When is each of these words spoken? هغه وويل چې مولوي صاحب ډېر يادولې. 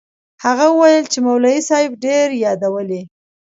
هغه 0.45 0.65
وويل 0.77 1.05
چې 1.11 1.19
مولوي 1.25 1.59
صاحب 1.69 1.91
ډېر 2.05 2.27
يادولې. 2.43 3.01